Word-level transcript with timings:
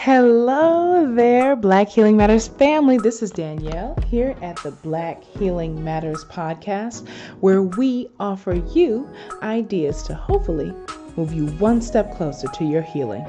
Hello 0.00 1.12
there, 1.12 1.56
Black 1.56 1.88
Healing 1.88 2.16
Matters 2.16 2.46
family. 2.46 2.98
This 2.98 3.20
is 3.20 3.32
Danielle 3.32 3.98
here 4.06 4.36
at 4.40 4.56
the 4.62 4.70
Black 4.70 5.24
Healing 5.24 5.82
Matters 5.82 6.24
podcast, 6.26 7.06
where 7.40 7.62
we 7.62 8.08
offer 8.20 8.54
you 8.72 9.10
ideas 9.42 10.04
to 10.04 10.14
hopefully 10.14 10.72
move 11.16 11.32
you 11.32 11.48
one 11.58 11.82
step 11.82 12.14
closer 12.14 12.46
to 12.46 12.64
your 12.64 12.80
healing. 12.80 13.26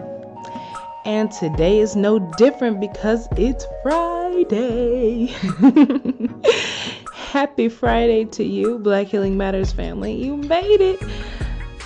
And 1.05 1.32
today 1.32 1.79
is 1.79 1.96
no 1.96 2.19
different 2.37 2.79
because 2.79 3.28
it's 3.31 3.65
Friday. 3.81 5.26
Happy 7.13 7.67
Friday 7.67 8.26
to 8.26 8.44
you, 8.44 8.78
Black 8.78 9.08
Healing 9.08 9.36
Matters 9.36 9.72
family. 9.72 10.13
You 10.13 10.38
made 10.38 10.81
it 10.81 10.99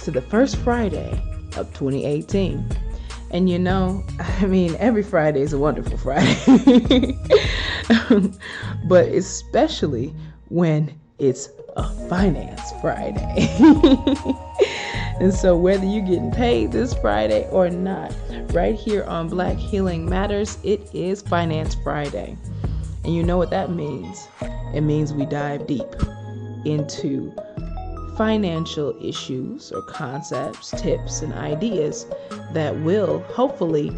to 0.04 0.12
the 0.12 0.22
first 0.22 0.58
Friday 0.58 1.24
of 1.56 1.74
2018. 1.74 2.83
And 3.34 3.50
you 3.50 3.60
know, 3.60 4.06
I 4.20 4.46
mean, 4.46 4.76
every 4.80 5.04
Friday 5.04 5.42
is 5.42 5.54
a 5.54 5.58
wonderful 5.58 5.98
Friday. 5.98 7.18
but 8.88 9.08
especially 9.10 10.14
when 10.50 10.94
it's 11.20 11.50
a 11.76 11.90
finance 12.08 12.62
Friday. 12.80 13.50
and 15.20 15.34
so, 15.34 15.58
whether 15.58 15.86
you're 15.86 16.06
getting 16.06 16.32
paid 16.32 16.72
this 16.72 16.94
Friday 16.94 17.48
or 17.50 17.70
not, 17.70 18.14
right 18.52 18.76
here 18.76 19.04
on 19.06 19.30
Black 19.30 19.58
Healing 19.58 20.08
Matters, 20.08 20.58
it 20.64 20.88
is 20.94 21.22
Finance 21.24 21.76
Friday. 21.84 22.38
And 23.04 23.16
you 23.16 23.24
know 23.24 23.38
what 23.38 23.50
that 23.50 23.72
means? 23.72 24.28
It 24.74 24.82
means 24.82 25.12
we 25.12 25.26
dive 25.26 25.68
deep 25.68 25.88
into 26.66 27.34
financial 28.16 28.96
issues 29.02 29.72
or 29.72 29.82
concepts, 29.82 30.72
tips, 30.72 31.22
and 31.22 31.34
ideas 31.34 32.06
that 32.52 32.76
will 32.82 33.20
hopefully 33.24 33.92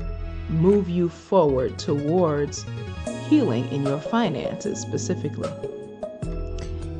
move 0.49 0.89
you 0.89 1.09
forward 1.09 1.77
towards 1.79 2.65
healing 3.27 3.67
in 3.69 3.83
your 3.83 3.99
finances 3.99 4.79
specifically. 4.79 5.49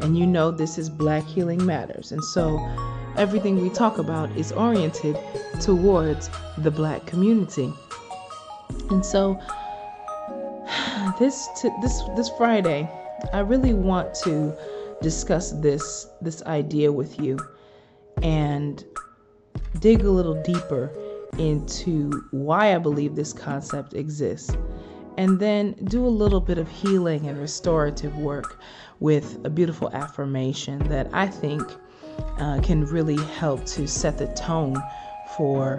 And 0.01 0.17
you 0.17 0.27
know, 0.27 0.51
this 0.51 0.77
is 0.77 0.89
Black 0.89 1.23
Healing 1.23 1.65
Matters. 1.65 2.11
And 2.11 2.23
so 2.23 2.59
everything 3.17 3.61
we 3.61 3.69
talk 3.69 3.97
about 3.97 4.29
is 4.37 4.51
oriented 4.51 5.17
towards 5.61 6.29
the 6.59 6.71
Black 6.71 7.05
community. 7.05 7.71
And 8.89 9.05
so 9.05 9.39
this 11.19 11.47
this 11.81 12.01
this 12.15 12.29
Friday, 12.37 12.89
I 13.33 13.39
really 13.39 13.73
want 13.73 14.13
to 14.23 14.55
discuss 15.01 15.51
this 15.51 16.07
this 16.21 16.41
idea 16.43 16.91
with 16.91 17.19
you 17.19 17.37
and 18.21 18.85
dig 19.79 20.03
a 20.03 20.09
little 20.09 20.41
deeper 20.43 20.91
into 21.37 22.09
why 22.31 22.73
I 22.73 22.77
believe 22.77 23.15
this 23.15 23.33
concept 23.33 23.93
exists 23.93 24.55
and 25.17 25.39
then 25.39 25.73
do 25.85 26.05
a 26.05 26.09
little 26.09 26.41
bit 26.41 26.57
of 26.57 26.69
healing 26.69 27.27
and 27.27 27.37
restorative 27.39 28.15
work 28.17 28.59
with 28.99 29.39
a 29.45 29.49
beautiful 29.49 29.89
affirmation 29.93 30.79
that 30.89 31.09
I 31.13 31.27
think 31.27 31.61
uh, 32.37 32.59
can 32.61 32.85
really 32.85 33.21
help 33.37 33.65
to 33.65 33.87
set 33.87 34.17
the 34.17 34.27
tone 34.27 34.81
for 35.37 35.77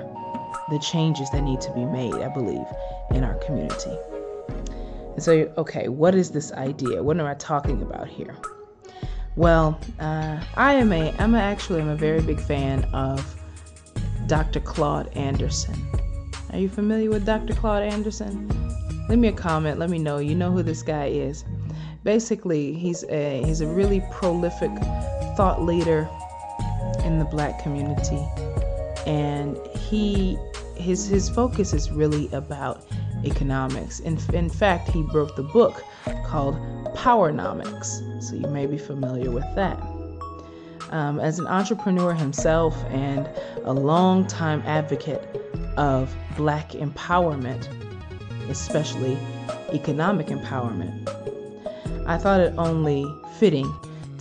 the 0.70 0.78
changes 0.78 1.31
that 1.31 1.42
need 1.42 1.61
to 1.62 1.72
be 1.72 1.84
made, 1.84 2.14
I 2.14 2.28
believe, 2.28 2.67
in 3.11 3.25
our 3.25 3.34
community. 3.37 3.97
And 5.14 5.22
so, 5.22 5.53
okay, 5.56 5.89
what 5.89 6.14
is 6.14 6.31
this 6.31 6.53
idea? 6.53 7.03
What 7.03 7.19
am 7.19 7.27
I 7.27 7.34
talking 7.34 7.81
about 7.83 8.09
here? 8.09 8.37
Well, 9.37 9.79
uh, 10.01 10.41
I 10.56 10.73
am 10.73 10.92
a 10.95 11.15
I'm 11.19 11.34
a, 11.34 11.39
actually 11.39 11.83
I'm 11.83 11.89
a 11.89 11.97
very 11.97 12.23
big 12.23 12.41
fan 12.41 12.84
of 12.95 13.37
Dr. 14.27 14.61
Claude 14.61 15.09
Anderson. 15.15 15.77
Are 16.53 16.59
you 16.59 16.70
familiar 16.70 17.11
with 17.11 17.27
Dr. 17.27 17.55
Claude 17.55 17.83
Anderson? 17.83 18.48
Leave 19.11 19.19
me 19.19 19.28
a 19.28 19.33
comment. 19.33 19.78
Let 19.78 19.91
me 19.91 19.98
know. 19.98 20.19
You 20.19 20.34
know 20.34 20.51
who 20.51 20.62
this 20.62 20.83
guy 20.83 21.06
is. 21.06 21.45
Basically, 22.03 22.73
he's 22.73 23.05
a 23.11 23.43
he's 23.45 23.61
a 23.61 23.67
really 23.67 24.03
prolific 24.11 24.70
thought 25.37 25.62
leader 25.62 26.09
in 27.05 27.19
the 27.19 27.27
black 27.27 27.62
community, 27.62 28.27
and 29.06 29.59
he 29.77 30.38
his 30.77 31.06
his 31.06 31.28
focus 31.28 31.75
is 31.75 31.91
really 31.91 32.31
about 32.32 32.87
economics. 33.25 34.00
In, 34.00 34.19
in 34.32 34.49
fact, 34.49 34.88
he 34.88 35.03
wrote 35.12 35.37
the 35.37 35.43
book 35.43 35.84
called 36.25 36.56
Powernomics, 36.97 38.23
so 38.23 38.34
you 38.34 38.49
may 38.49 38.67
be 38.67 38.79
familiar 38.79 39.31
with 39.31 39.45
that. 39.55 39.79
Um, 40.91 41.21
as 41.21 41.39
an 41.39 41.47
entrepreneur 41.47 42.15
himself 42.15 42.75
and 42.87 43.29
a 43.65 43.73
longtime 43.73 44.62
advocate 44.67 45.23
of 45.77 46.15
black 46.37 46.71
empowerment, 46.71 47.69
especially 48.49 49.17
economic 49.73 50.29
empowerment, 50.29 51.06
I 52.06 52.19
thought 52.19 52.41
it 52.41 52.55
only 52.56 53.05
fitting 53.39 53.73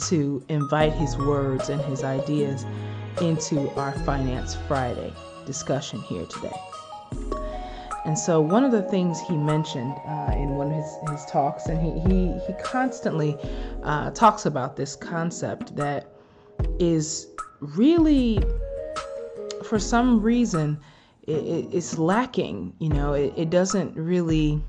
to 0.09 0.43
invite 0.49 0.91
his 0.93 1.17
words 1.17 1.69
and 1.69 1.79
his 1.81 2.03
ideas 2.03 2.65
into 3.21 3.69
our 3.75 3.93
Finance 3.99 4.55
Friday 4.67 5.13
discussion 5.45 6.01
here 6.01 6.25
today. 6.25 6.59
And 8.05 8.17
so, 8.17 8.39
one 8.39 8.63
of 8.63 8.71
the 8.71 8.83
things 8.83 9.19
he 9.19 9.35
mentioned 9.35 9.95
uh, 10.07 10.31
in 10.35 10.51
one 10.51 10.67
of 10.67 10.73
his, 10.73 10.95
his 11.11 11.25
talks, 11.25 11.65
and 11.65 11.81
he, 11.81 11.99
he, 12.07 12.39
he 12.45 12.53
constantly 12.61 13.35
uh, 13.81 14.11
talks 14.11 14.45
about 14.45 14.75
this 14.75 14.95
concept 14.95 15.75
that 15.75 16.11
is 16.79 17.27
really, 17.59 18.39
for 19.63 19.79
some 19.79 20.21
reason, 20.21 20.79
it, 21.23 21.67
it's 21.73 21.97
lacking. 21.97 22.73
You 22.77 22.89
know, 22.89 23.13
it, 23.13 23.33
it 23.35 23.49
doesn't 23.49 23.95
really 23.95 24.61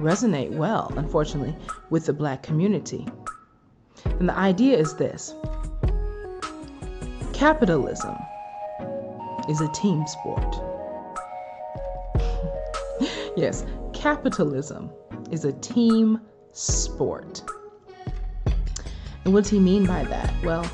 resonate 0.00 0.50
well, 0.50 0.90
unfortunately, 0.96 1.54
with 1.90 2.06
the 2.06 2.14
black 2.14 2.42
community. 2.42 3.06
And 4.04 4.30
the 4.30 4.36
idea 4.36 4.78
is 4.78 4.94
this 4.94 5.34
capitalism 7.34 8.16
is 9.48 9.60
a 9.60 9.68
team 9.68 10.06
sport. 10.06 10.67
Yes, 13.38 13.64
capitalism 13.92 14.90
is 15.30 15.44
a 15.44 15.52
team 15.52 16.20
sport. 16.50 17.40
And 19.24 19.32
what 19.32 19.44
does 19.44 19.50
he 19.50 19.60
mean 19.60 19.86
by 19.86 20.02
that? 20.06 20.34
Well, 20.42 20.68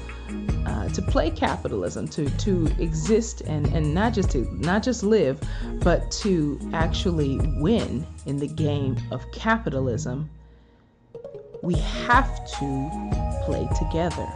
uh, 0.65 0.89
to 0.89 1.03
play 1.03 1.29
capitalism, 1.29 2.09
to 2.09 2.25
to 2.31 2.67
exist 2.79 3.43
and 3.43 3.67
and 3.75 3.93
not 3.93 4.15
just 4.15 4.31
to 4.31 4.49
not 4.55 4.83
just 4.83 5.03
live, 5.03 5.43
but 5.81 6.11
to 6.23 6.59
actually 6.73 7.39
win 7.61 8.07
in 8.25 8.39
the 8.39 8.49
game 8.49 8.97
of 9.11 9.31
capitalism, 9.31 10.31
we 11.63 11.75
have 11.75 12.35
to 12.59 12.91
play 13.45 13.69
together. 13.79 14.27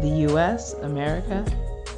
The 0.00 0.26
U.S., 0.28 0.74
America, 0.74 1.44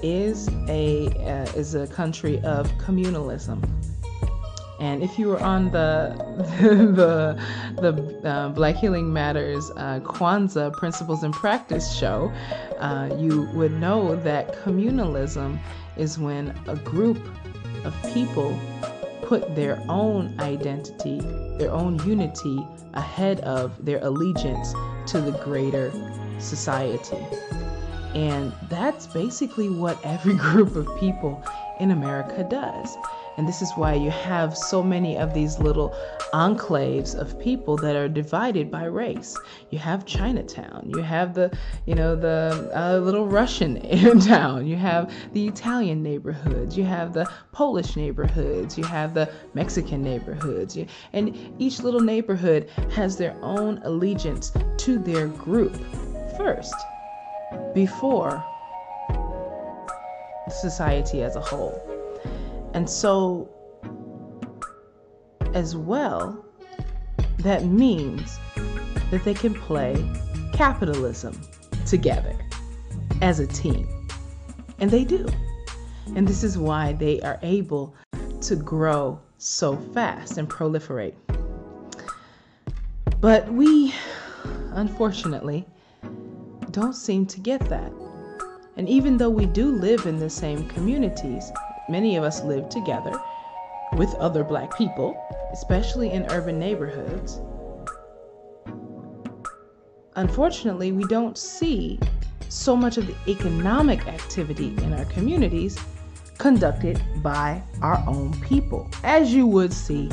is 0.02 0.48
a 0.68 1.08
uh, 1.08 1.58
is 1.58 1.74
a 1.74 1.86
country 1.86 2.40
of 2.40 2.70
communalism. 2.78 3.62
And 4.80 5.02
if 5.02 5.18
you 5.18 5.26
were 5.28 5.40
on 5.42 5.70
the 5.72 6.14
the 6.60 7.40
the 7.80 8.28
uh, 8.28 8.48
Black 8.50 8.76
Healing 8.76 9.12
Matters 9.12 9.70
uh, 9.76 10.00
Kwanzaa 10.00 10.72
Principles 10.72 11.22
and 11.22 11.34
Practice 11.34 11.96
show, 11.96 12.32
uh, 12.78 13.10
you 13.18 13.48
would 13.54 13.72
know 13.72 14.14
that 14.16 14.54
communalism 14.64 15.58
is 15.96 16.18
when 16.18 16.56
a 16.68 16.76
group 16.76 17.18
of 17.84 17.94
people 18.12 18.58
put 19.22 19.54
their 19.54 19.82
own 19.88 20.34
identity, 20.38 21.20
their 21.58 21.70
own 21.70 21.98
unity 22.06 22.66
ahead 22.94 23.40
of 23.40 23.84
their 23.84 23.98
allegiance 24.02 24.72
to 25.06 25.20
the 25.20 25.32
greater 25.44 25.92
society. 26.38 27.18
And 28.14 28.52
that's 28.68 29.06
basically 29.06 29.68
what 29.68 29.98
every 30.04 30.34
group 30.48 30.76
of 30.76 30.88
people 30.98 31.44
in 31.80 31.90
America 31.90 32.46
does. 32.48 32.96
And 33.36 33.46
this 33.46 33.62
is 33.62 33.70
why 33.76 33.94
you 33.94 34.10
have 34.10 34.56
so 34.56 34.82
many 34.82 35.16
of 35.16 35.32
these 35.32 35.60
little 35.60 35.94
enclaves 36.32 37.14
of 37.14 37.38
people 37.38 37.76
that 37.76 37.94
are 37.94 38.08
divided 38.08 38.68
by 38.68 38.86
race. 38.86 39.38
You 39.70 39.78
have 39.78 40.04
Chinatown, 40.04 40.90
you 40.92 41.02
have 41.02 41.34
the, 41.34 41.56
you 41.86 41.94
know, 41.94 42.16
the 42.16 42.68
uh, 42.74 42.98
little 42.98 43.28
Russian 43.28 43.80
town, 44.20 44.66
you 44.66 44.74
have 44.74 45.12
the 45.34 45.46
Italian 45.46 46.02
neighborhoods, 46.02 46.76
you 46.76 46.82
have 46.82 47.12
the 47.12 47.30
Polish 47.52 47.94
neighborhoods, 47.94 48.76
you 48.76 48.82
have 48.82 49.14
the 49.14 49.30
Mexican 49.54 50.02
neighborhoods, 50.02 50.76
and 51.12 51.54
each 51.60 51.80
little 51.80 52.00
neighborhood 52.00 52.68
has 52.90 53.16
their 53.16 53.36
own 53.40 53.78
allegiance 53.84 54.52
to 54.78 54.98
their 54.98 55.28
group 55.28 55.76
first 56.36 56.74
before 57.74 58.44
society 60.50 61.22
as 61.22 61.36
a 61.36 61.40
whole. 61.40 61.80
And 62.74 62.88
so, 62.88 63.48
as 65.54 65.76
well, 65.76 66.44
that 67.38 67.64
means 67.64 68.38
that 69.10 69.24
they 69.24 69.34
can 69.34 69.54
play 69.54 69.96
capitalism 70.52 71.40
together 71.86 72.36
as 73.22 73.40
a 73.40 73.46
team. 73.46 73.88
And 74.80 74.90
they 74.90 75.04
do. 75.04 75.26
And 76.14 76.26
this 76.26 76.42
is 76.42 76.58
why 76.58 76.92
they 76.92 77.20
are 77.20 77.38
able 77.42 77.94
to 78.42 78.56
grow 78.56 79.20
so 79.38 79.76
fast 79.76 80.38
and 80.38 80.48
proliferate. 80.48 81.14
But 83.20 83.50
we, 83.52 83.94
unfortunately, 84.72 85.66
don't 86.70 86.94
seem 86.94 87.26
to 87.26 87.40
get 87.40 87.60
that. 87.68 87.92
And 88.76 88.88
even 88.88 89.16
though 89.16 89.30
we 89.30 89.46
do 89.46 89.70
live 89.70 90.06
in 90.06 90.18
the 90.18 90.30
same 90.30 90.68
communities, 90.68 91.50
many 91.88 92.16
of 92.16 92.24
us 92.24 92.42
live 92.44 92.68
together 92.68 93.20
with 93.94 94.14
other 94.16 94.44
black 94.44 94.76
people, 94.76 95.16
especially 95.52 96.10
in 96.10 96.30
urban 96.30 96.58
neighborhoods. 96.58 97.40
Unfortunately, 100.16 100.92
we 100.92 101.04
don't 101.04 101.38
see 101.38 101.98
so 102.48 102.76
much 102.76 102.98
of 102.98 103.06
the 103.06 103.14
economic 103.30 104.06
activity 104.06 104.74
in 104.78 104.92
our 104.92 105.04
communities 105.06 105.78
conducted 106.38 107.00
by 107.22 107.62
our 107.82 108.02
own 108.06 108.38
people, 108.42 108.88
as 109.04 109.34
you 109.34 109.46
would 109.46 109.72
see 109.72 110.08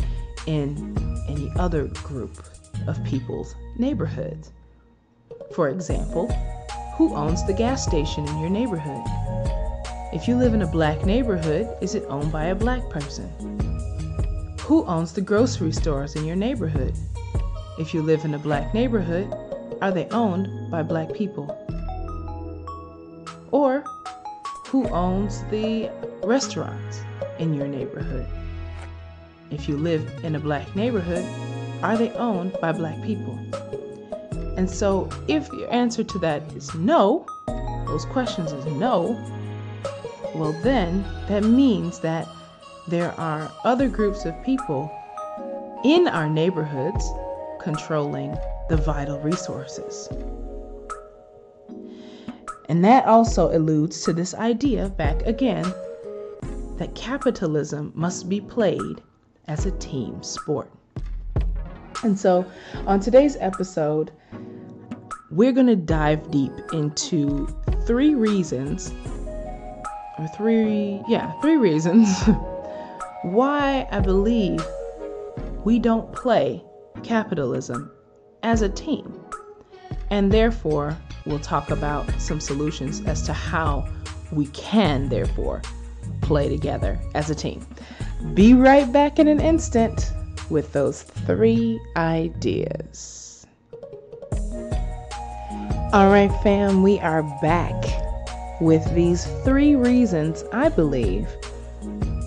in 0.47 0.95
any 1.27 1.51
other 1.57 1.85
group 2.03 2.43
of 2.87 3.03
people's 3.03 3.55
neighborhoods. 3.77 4.51
For 5.53 5.69
example, 5.69 6.27
who 6.97 7.13
owns 7.13 7.45
the 7.45 7.53
gas 7.53 7.85
station 7.85 8.27
in 8.27 8.39
your 8.39 8.49
neighborhood? 8.49 9.03
If 10.13 10.27
you 10.27 10.35
live 10.35 10.53
in 10.53 10.61
a 10.61 10.67
black 10.67 11.05
neighborhood, 11.05 11.67
is 11.81 11.93
it 11.93 12.05
owned 12.07 12.31
by 12.31 12.45
a 12.45 12.55
black 12.55 12.89
person? 12.89 13.29
Who 14.61 14.85
owns 14.85 15.13
the 15.13 15.21
grocery 15.21 15.71
stores 15.71 16.15
in 16.15 16.25
your 16.25 16.35
neighborhood? 16.35 16.95
If 17.77 17.93
you 17.93 18.01
live 18.01 18.25
in 18.25 18.33
a 18.33 18.39
black 18.39 18.73
neighborhood, 18.73 19.31
are 19.81 19.91
they 19.91 20.07
owned 20.09 20.71
by 20.71 20.83
black 20.83 21.13
people? 21.13 21.47
Or 23.51 23.83
who 24.67 24.87
owns 24.89 25.43
the 25.51 25.89
restaurants 26.23 27.01
in 27.39 27.53
your 27.53 27.67
neighborhood? 27.67 28.27
If 29.51 29.69
you 29.69 29.77
live 29.77 30.09
in 30.23 30.35
a 30.35 30.39
black 30.39 30.75
neighborhood, 30.75 31.25
are 31.83 31.97
they 31.97 32.11
owned 32.11 32.57
by 32.61 32.71
black 32.71 33.03
people? 33.03 33.37
And 34.57 34.69
so, 34.69 35.09
if 35.27 35.51
your 35.51 35.71
answer 35.71 36.03
to 36.03 36.19
that 36.19 36.41
is 36.53 36.73
no, 36.75 37.25
those 37.87 38.05
questions 38.05 38.51
is 38.51 38.65
no, 38.65 39.17
well, 40.33 40.53
then 40.63 41.03
that 41.27 41.43
means 41.43 41.99
that 41.99 42.27
there 42.87 43.11
are 43.19 43.51
other 43.63 43.89
groups 43.89 44.25
of 44.25 44.33
people 44.43 44.91
in 45.83 46.07
our 46.07 46.29
neighborhoods 46.29 47.09
controlling 47.59 48.37
the 48.69 48.77
vital 48.77 49.19
resources. 49.19 50.09
And 52.67 52.83
that 52.83 53.05
also 53.05 53.55
alludes 53.55 54.03
to 54.03 54.13
this 54.13 54.33
idea, 54.33 54.89
back 54.89 55.21
again, 55.23 55.65
that 56.77 56.95
capitalism 56.95 57.91
must 57.95 58.27
be 58.27 58.41
played 58.41 59.01
as 59.47 59.65
a 59.65 59.71
team 59.71 60.21
sport. 60.23 60.71
And 62.03 62.17
so, 62.17 62.45
on 62.85 62.99
today's 62.99 63.37
episode, 63.39 64.11
we're 65.31 65.51
going 65.51 65.67
to 65.67 65.75
dive 65.75 66.29
deep 66.31 66.51
into 66.73 67.47
three 67.85 68.15
reasons, 68.15 68.93
or 70.17 70.27
three, 70.35 71.01
yeah, 71.07 71.39
three 71.41 71.57
reasons 71.57 72.23
why 73.23 73.87
I 73.91 73.99
believe 73.99 74.63
we 75.63 75.79
don't 75.79 76.11
play 76.13 76.63
capitalism 77.03 77.91
as 78.43 78.61
a 78.61 78.69
team. 78.69 79.19
And 80.11 80.31
therefore, 80.31 80.95
we'll 81.25 81.39
talk 81.39 81.71
about 81.71 82.09
some 82.21 82.39
solutions 82.39 83.01
as 83.05 83.23
to 83.23 83.33
how 83.33 83.87
we 84.31 84.45
can, 84.47 85.09
therefore, 85.09 85.61
play 86.21 86.49
together 86.49 86.99
as 87.15 87.29
a 87.29 87.35
team. 87.35 87.65
Be 88.33 88.53
right 88.53 88.91
back 88.91 89.19
in 89.19 89.27
an 89.27 89.39
instant 89.39 90.11
with 90.49 90.73
those 90.73 91.03
three 91.03 91.79
ideas. 91.95 93.25
All 95.93 96.09
right, 96.09 96.31
fam, 96.43 96.83
we 96.83 96.99
are 96.99 97.23
back 97.41 97.73
with 98.59 98.83
these 98.93 99.25
three 99.43 99.75
reasons 99.75 100.43
I 100.51 100.69
believe 100.69 101.27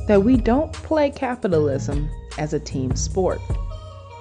that 0.06 0.22
we 0.24 0.36
don't 0.36 0.72
play 0.72 1.10
capitalism 1.10 2.08
as 2.38 2.54
a 2.54 2.60
team 2.60 2.96
sport. 2.96 3.40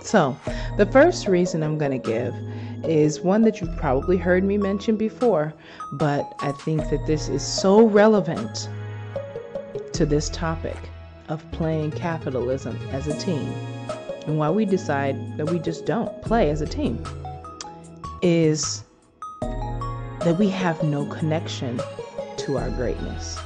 So, 0.01 0.37
the 0.77 0.85
first 0.85 1.27
reason 1.27 1.63
I'm 1.63 1.77
going 1.77 1.91
to 1.91 1.97
give 1.97 2.35
is 2.83 3.21
one 3.21 3.41
that 3.43 3.61
you've 3.61 3.75
probably 3.77 4.17
heard 4.17 4.43
me 4.43 4.57
mention 4.57 4.97
before, 4.97 5.53
but 5.93 6.33
I 6.39 6.51
think 6.51 6.89
that 6.89 7.05
this 7.07 7.29
is 7.29 7.45
so 7.45 7.85
relevant 7.85 8.69
to 9.93 10.05
this 10.05 10.29
topic 10.29 10.77
of 11.29 11.49
playing 11.51 11.91
capitalism 11.91 12.77
as 12.91 13.07
a 13.07 13.17
team 13.17 13.53
and 14.27 14.37
why 14.37 14.49
we 14.49 14.65
decide 14.65 15.37
that 15.37 15.49
we 15.49 15.57
just 15.57 15.85
don't 15.85 16.21
play 16.21 16.49
as 16.49 16.61
a 16.61 16.65
team 16.67 17.01
is 18.21 18.83
that 20.21 20.35
we 20.37 20.49
have 20.49 20.83
no 20.83 21.05
connection 21.05 21.79
to 22.35 22.57
our 22.57 22.69
greatness. 22.71 23.39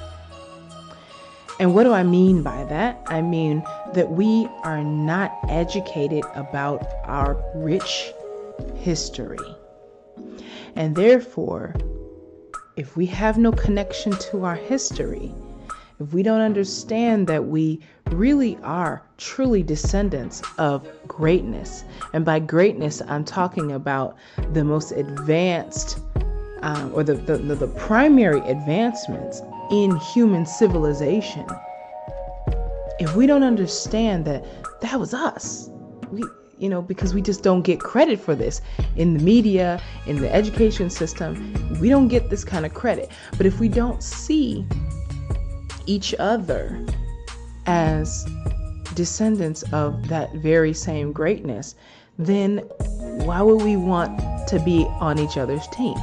And 1.59 1.75
what 1.75 1.83
do 1.83 1.93
I 1.93 2.01
mean 2.01 2.41
by 2.41 2.63
that? 2.65 3.03
I 3.05 3.21
mean 3.21 3.63
that 3.93 4.09
we 4.09 4.47
are 4.63 4.83
not 4.83 5.31
educated 5.47 6.23
about 6.33 6.83
our 7.03 7.39
rich 7.53 8.11
history. 8.77 9.37
And 10.75 10.95
therefore, 10.95 11.75
if 12.75 12.97
we 12.97 13.05
have 13.05 13.37
no 13.37 13.51
connection 13.51 14.13
to 14.13 14.45
our 14.45 14.55
history, 14.55 15.31
if 16.01 16.13
we 16.13 16.23
don't 16.23 16.41
understand 16.41 17.27
that 17.27 17.45
we 17.45 17.79
really 18.09 18.57
are 18.63 19.03
truly 19.17 19.61
descendants 19.61 20.41
of 20.57 20.87
greatness, 21.07 21.83
and 22.13 22.25
by 22.25 22.39
greatness, 22.39 23.01
I'm 23.07 23.23
talking 23.23 23.71
about 23.71 24.17
the 24.53 24.63
most 24.63 24.91
advanced 24.91 25.99
um, 26.61 26.91
or 26.93 27.03
the, 27.03 27.13
the, 27.13 27.37
the 27.37 27.67
primary 27.67 28.39
advancements 28.41 29.41
in 29.71 29.95
human 29.97 30.45
civilization, 30.45 31.45
if 32.99 33.15
we 33.15 33.25
don't 33.25 33.43
understand 33.43 34.25
that 34.25 34.43
that 34.81 34.99
was 34.99 35.13
us, 35.13 35.69
we, 36.11 36.23
you 36.57 36.69
know, 36.69 36.81
because 36.81 37.13
we 37.13 37.21
just 37.21 37.41
don't 37.41 37.63
get 37.63 37.79
credit 37.79 38.19
for 38.19 38.35
this 38.35 38.61
in 38.95 39.17
the 39.17 39.23
media, 39.23 39.81
in 40.05 40.17
the 40.17 40.33
education 40.33 40.89
system, 40.89 41.79
we 41.79 41.89
don't 41.89 42.07
get 42.07 42.29
this 42.29 42.43
kind 42.43 42.65
of 42.65 42.73
credit. 42.73 43.09
But 43.37 43.45
if 43.45 43.59
we 43.59 43.67
don't 43.67 44.03
see 44.03 44.65
each 45.85 46.13
other 46.19 46.85
as 47.65 48.25
descendants 48.95 49.63
of 49.71 50.07
that 50.07 50.33
very 50.35 50.73
same 50.73 51.11
greatness, 51.11 51.75
then 52.17 52.57
why 53.25 53.41
would 53.41 53.61
we 53.61 53.75
want 53.77 54.19
to 54.47 54.59
be 54.59 54.85
on 54.99 55.19
each 55.19 55.37
other's 55.37 55.67
team? 55.67 55.97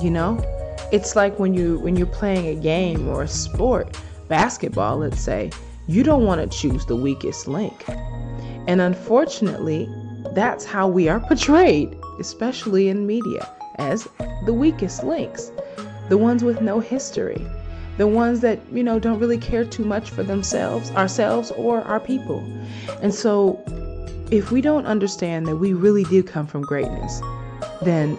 You 0.00 0.10
know? 0.10 0.38
It's 0.92 1.16
like 1.16 1.38
when 1.38 1.52
you 1.52 1.80
when 1.80 1.96
you're 1.96 2.06
playing 2.06 2.46
a 2.46 2.60
game 2.60 3.08
or 3.08 3.22
a 3.22 3.28
sport, 3.28 3.98
basketball, 4.28 4.98
let's 4.98 5.20
say, 5.20 5.50
you 5.88 6.02
don't 6.02 6.24
want 6.24 6.40
to 6.40 6.58
choose 6.58 6.86
the 6.86 6.96
weakest 6.96 7.48
link. 7.48 7.84
And 8.68 8.80
unfortunately, 8.80 9.88
that's 10.32 10.64
how 10.64 10.88
we 10.88 11.08
are 11.08 11.20
portrayed, 11.20 11.96
especially 12.20 12.88
in 12.88 13.06
media, 13.06 13.48
as 13.76 14.08
the 14.44 14.52
weakest 14.52 15.04
links, 15.04 15.50
the 16.08 16.18
ones 16.18 16.44
with 16.44 16.60
no 16.60 16.80
history, 16.80 17.44
the 17.96 18.06
ones 18.06 18.40
that, 18.40 18.60
you 18.72 18.82
know, 18.82 18.98
don't 18.98 19.18
really 19.18 19.38
care 19.38 19.64
too 19.64 19.84
much 19.84 20.10
for 20.10 20.22
themselves, 20.22 20.90
ourselves, 20.92 21.50
or 21.52 21.82
our 21.82 22.00
people. 22.00 22.40
And 23.02 23.14
so, 23.14 23.62
if 24.30 24.50
we 24.50 24.60
don't 24.60 24.86
understand 24.86 25.46
that 25.46 25.56
we 25.56 25.72
really 25.72 26.04
do 26.04 26.22
come 26.22 26.46
from 26.46 26.62
greatness, 26.62 27.20
then 27.82 28.18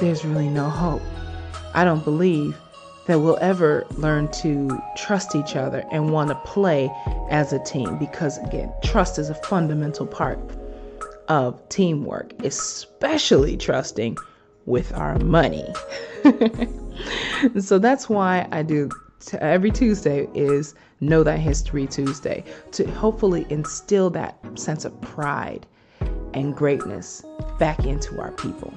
there's 0.00 0.24
really 0.24 0.48
no 0.48 0.68
hope. 0.68 1.02
I 1.74 1.84
don't 1.84 2.04
believe 2.04 2.56
that 3.06 3.18
we'll 3.18 3.38
ever 3.40 3.84
learn 3.96 4.28
to 4.28 4.80
trust 4.96 5.34
each 5.34 5.56
other 5.56 5.84
and 5.90 6.12
want 6.12 6.30
to 6.30 6.36
play 6.36 6.90
as 7.30 7.52
a 7.52 7.58
team 7.64 7.98
because, 7.98 8.38
again, 8.38 8.72
trust 8.84 9.18
is 9.18 9.28
a 9.28 9.34
fundamental 9.34 10.06
part 10.06 10.38
of 11.28 11.68
teamwork, 11.68 12.32
especially 12.44 13.56
trusting 13.56 14.16
with 14.66 14.92
our 14.94 15.18
money. 15.18 15.66
so 17.60 17.78
that's 17.78 18.08
why 18.08 18.46
I 18.52 18.62
do 18.62 18.90
t- 19.20 19.38
every 19.38 19.70
Tuesday 19.70 20.28
is 20.34 20.74
Know 21.00 21.22
That 21.22 21.38
History 21.38 21.86
Tuesday 21.86 22.44
to 22.72 22.90
hopefully 22.92 23.46
instill 23.50 24.10
that 24.10 24.38
sense 24.58 24.84
of 24.84 24.98
pride 25.00 25.66
and 26.34 26.54
greatness 26.54 27.24
back 27.58 27.84
into 27.84 28.20
our 28.20 28.32
people. 28.32 28.72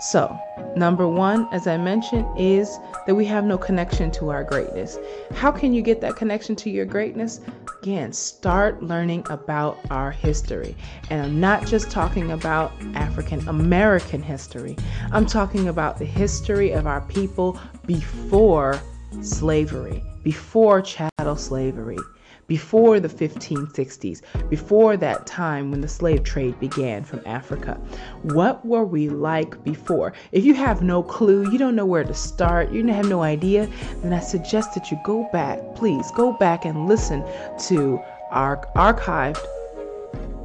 So, 0.00 0.38
number 0.76 1.08
one, 1.08 1.48
as 1.50 1.66
I 1.66 1.78
mentioned, 1.78 2.26
is 2.38 2.78
that 3.06 3.14
we 3.14 3.24
have 3.24 3.44
no 3.44 3.56
connection 3.56 4.10
to 4.12 4.28
our 4.28 4.44
greatness. 4.44 4.98
How 5.34 5.50
can 5.50 5.72
you 5.72 5.80
get 5.80 6.02
that 6.02 6.16
connection 6.16 6.54
to 6.56 6.68
your 6.68 6.84
greatness? 6.84 7.40
Again, 7.84 8.14
start 8.14 8.82
learning 8.82 9.26
about 9.28 9.78
our 9.90 10.10
history. 10.10 10.74
And 11.10 11.20
I'm 11.20 11.38
not 11.38 11.66
just 11.66 11.90
talking 11.90 12.30
about 12.30 12.72
African 12.94 13.46
American 13.46 14.22
history, 14.22 14.74
I'm 15.12 15.26
talking 15.26 15.68
about 15.68 15.98
the 15.98 16.06
history 16.06 16.70
of 16.70 16.86
our 16.86 17.02
people 17.02 17.60
before 17.86 18.80
slavery, 19.20 20.02
before 20.22 20.80
chattel 20.80 21.36
slavery, 21.36 21.98
before 22.46 23.00
the 23.00 23.08
1560s, 23.08 24.22
before 24.48 24.96
that 24.96 25.26
time 25.26 25.70
when 25.70 25.80
the 25.80 25.88
slave 25.88 26.22
trade 26.22 26.58
began 26.60 27.04
from 27.04 27.20
Africa. 27.26 27.74
What 28.22 28.64
were 28.64 28.84
we 28.84 29.08
like 29.08 29.62
before? 29.64 30.12
If 30.32 30.44
you 30.44 30.54
have 30.54 30.82
no 30.82 31.02
clue, 31.02 31.50
you 31.50 31.58
don't 31.58 31.76
know 31.76 31.86
where 31.86 32.04
to 32.04 32.14
start, 32.14 32.72
you 32.72 32.86
have 32.88 33.08
no 33.08 33.22
idea, 33.22 33.68
then 34.02 34.12
I 34.12 34.20
suggest 34.20 34.74
that 34.74 34.90
you 34.90 34.98
go 35.04 35.28
back, 35.32 35.60
please 35.74 36.10
go 36.12 36.32
back 36.32 36.64
and 36.64 36.86
listen 36.86 37.24
to 37.66 38.00
our 38.30 38.66
archived 38.76 39.44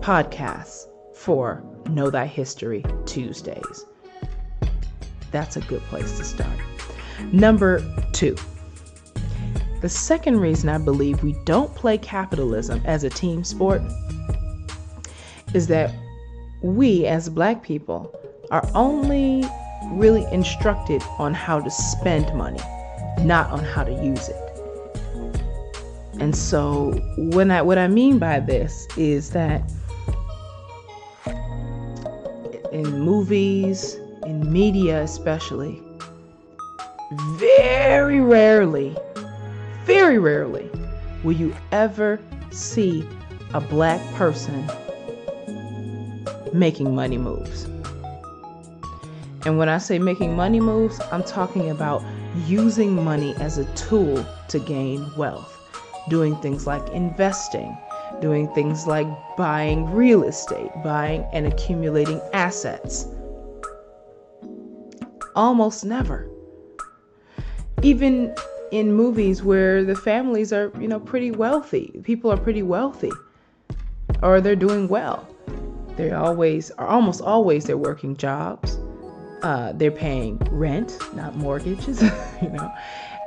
podcasts 0.01 0.87
for 1.13 1.63
Know 1.89 2.09
Thy 2.09 2.25
History 2.25 2.85
Tuesdays. 3.05 3.85
That's 5.31 5.57
a 5.57 5.61
good 5.61 5.81
place 5.83 6.17
to 6.17 6.23
start. 6.23 6.57
Number 7.31 7.83
two, 8.13 8.35
the 9.81 9.89
second 9.89 10.39
reason 10.39 10.69
I 10.69 10.77
believe 10.77 11.23
we 11.23 11.33
don't 11.45 11.73
play 11.73 11.97
capitalism 11.97 12.81
as 12.85 13.03
a 13.03 13.09
team 13.09 13.43
sport 13.43 13.81
is 15.53 15.67
that 15.67 15.93
we, 16.61 17.05
as 17.05 17.29
black 17.29 17.63
people, 17.63 18.13
are 18.51 18.67
only 18.75 19.43
really 19.91 20.25
instructed 20.31 21.01
on 21.17 21.33
how 21.33 21.59
to 21.59 21.71
spend 21.71 22.35
money, 22.37 22.59
not 23.19 23.49
on 23.51 23.63
how 23.63 23.83
to 23.83 23.91
use 24.03 24.27
it. 24.27 24.35
And 26.19 26.35
so 26.35 26.91
when 27.17 27.49
I 27.49 27.61
what 27.61 27.77
I 27.77 27.87
mean 27.87 28.19
by 28.19 28.41
this 28.41 28.85
is 28.97 29.29
that 29.29 29.71
in 32.73 32.99
movies, 32.99 33.95
in 34.25 34.51
media 34.51 35.01
especially, 35.01 35.81
very 37.37 38.19
rarely 38.19 38.97
very 39.89 40.19
rarely 40.19 40.69
will 41.23 41.33
you 41.33 41.51
ever 41.71 42.19
see 42.51 43.03
a 43.55 43.59
black 43.59 43.99
person 44.13 44.69
making 46.53 46.93
money 46.93 47.17
moves. 47.17 47.63
And 49.47 49.57
when 49.57 49.67
I 49.67 49.79
say 49.79 49.97
making 49.97 50.35
money 50.35 50.59
moves, 50.59 50.99
I'm 51.11 51.23
talking 51.23 51.71
about 51.71 52.03
using 52.45 53.03
money 53.03 53.33
as 53.37 53.57
a 53.57 53.65
tool 53.73 54.23
to 54.49 54.59
gain 54.59 55.09
wealth, 55.15 55.57
doing 56.07 56.35
things 56.35 56.67
like 56.67 56.87
investing, 56.89 57.75
doing 58.21 58.47
things 58.53 58.85
like 58.85 59.07
buying 59.37 59.89
real 59.91 60.21
estate, 60.21 60.69
buying 60.83 61.25
and 61.33 61.47
accumulating 61.47 62.21
assets. 62.33 63.07
Almost 65.35 65.83
never. 65.83 66.29
Even 67.81 68.35
in 68.71 68.93
movies 68.93 69.43
where 69.43 69.83
the 69.83 69.95
families 69.95 70.53
are, 70.53 70.71
you 70.79 70.87
know, 70.87 70.99
pretty 70.99 71.31
wealthy. 71.31 71.99
People 72.03 72.31
are 72.31 72.37
pretty 72.37 72.63
wealthy 72.63 73.11
or 74.21 74.41
they're 74.41 74.55
doing 74.55 74.87
well. 74.87 75.27
They 75.95 76.11
always 76.11 76.71
are 76.71 76.87
almost 76.87 77.21
always 77.21 77.65
they're 77.65 77.77
working 77.77 78.15
jobs. 78.15 78.79
Uh, 79.41 79.71
they're 79.73 79.91
paying 79.91 80.37
rent, 80.51 80.97
not 81.13 81.35
mortgages, 81.35 82.01
you 82.41 82.49
know. 82.49 82.73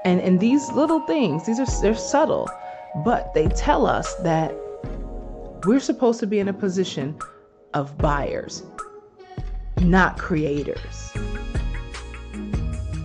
And 0.05 0.21
and 0.21 0.41
these 0.41 0.71
little 0.73 1.01
things, 1.01 1.47
these 1.47 1.61
are 1.61 1.67
they're 1.81 1.95
subtle, 1.95 2.49
but 3.05 3.33
they 3.35 3.49
tell 3.49 3.87
us 3.87 4.15
that 4.17 4.55
we're 5.65 5.81
supposed 5.81 6.21
to 6.21 6.27
be 6.27 6.39
in 6.39 6.49
a 6.49 6.53
position 6.53 7.19
of 7.75 7.97
buyers, 7.99 8.63
not 9.81 10.19
creators. 10.19 11.13